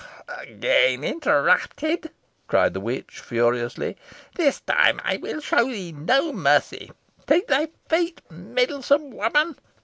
[0.39, 2.09] "Again interrupted!"
[2.47, 3.97] cried the witch, furiously.
[4.33, 6.91] "This time I will show thee no mercy.
[7.27, 9.57] Take thy fate, meddlesome woman!"